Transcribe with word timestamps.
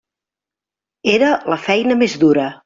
Era 1.17 1.29
la 1.55 1.59
feina 1.67 1.99
més 2.01 2.17
dura. 2.25 2.49